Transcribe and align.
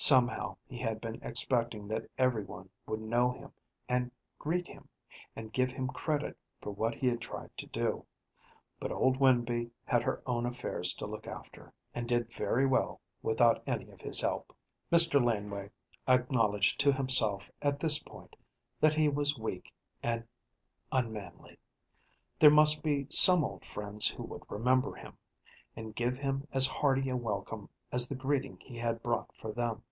Somehow 0.00 0.56
he 0.68 0.78
had 0.78 1.00
been 1.00 1.20
expecting 1.24 1.88
that 1.88 2.08
every 2.16 2.44
one 2.44 2.70
would 2.86 3.00
know 3.00 3.32
him 3.32 3.52
and 3.88 4.12
greet 4.38 4.68
him, 4.68 4.88
and 5.34 5.52
give 5.52 5.72
him 5.72 5.88
credit 5.88 6.38
for 6.60 6.70
what 6.70 6.94
he 6.94 7.08
had 7.08 7.20
tried 7.20 7.50
to 7.56 7.66
do, 7.66 8.06
but 8.78 8.92
old 8.92 9.16
Winby 9.18 9.72
had 9.84 10.04
her 10.04 10.22
own 10.24 10.46
affairs 10.46 10.94
to 10.94 11.06
look 11.06 11.26
after, 11.26 11.72
and 11.96 12.08
did 12.08 12.32
very 12.32 12.64
well 12.64 13.00
without 13.22 13.60
any 13.66 13.90
of 13.90 14.00
his 14.00 14.20
help. 14.20 14.54
Mr. 14.92 15.22
Laneway 15.22 15.68
acknowledged 16.06 16.78
to 16.78 16.92
himself 16.92 17.50
at 17.60 17.80
this 17.80 17.98
point 18.00 18.36
that 18.80 18.94
he 18.94 19.08
was 19.08 19.36
weak 19.36 19.74
and 20.00 20.24
unmanly. 20.92 21.58
There 22.38 22.50
must 22.52 22.84
be 22.84 23.08
some 23.10 23.42
old 23.42 23.64
friends 23.64 24.06
who 24.06 24.22
would 24.22 24.44
remember 24.48 24.94
him, 24.94 25.18
and 25.74 25.92
give 25.92 26.16
him 26.16 26.46
as 26.52 26.68
hearty 26.68 27.08
a 27.10 27.16
welcome 27.16 27.68
as 27.90 28.08
the 28.08 28.14
greeting 28.14 28.58
he 28.60 28.78
had 28.78 29.02
brought 29.02 29.34
for 29.34 29.50
them. 29.50 29.82